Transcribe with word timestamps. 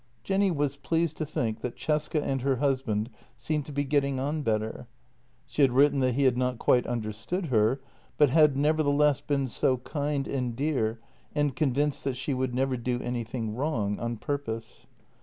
Jenny 0.23 0.49
was 0.49 0.77
pleased 0.77 1.17
to 1.17 1.27
think 1.27 1.61
that 1.61 1.75
Cesca 1.77 2.23
and 2.23 2.41
her 2.41 2.55
husband 2.55 3.11
seemed 3.37 3.67
to 3.67 3.71
be 3.71 3.83
getting 3.83 4.19
on 4.19 4.41
better. 4.41 4.87
She 5.45 5.61
had 5.61 5.73
written 5.73 5.99
that 5.99 6.15
he 6.15 6.23
had 6.23 6.39
not 6.39 6.57
quite 6.57 6.87
understood 6.87 7.45
her, 7.53 7.79
but 8.17 8.29
had, 8.29 8.57
nevertheless, 8.57 9.21
been 9.21 9.47
so 9.47 9.77
kind 9.77 10.27
and 10.27 10.55
dear 10.55 10.99
and 11.35 11.55
convinced 11.55 12.03
that 12.05 12.17
she 12.17 12.33
would 12.33 12.55
never 12.55 12.77
do 12.77 12.99
anything 12.99 13.53
wrong— 13.53 13.99
on 13.99 14.17
purpose. 14.17 14.87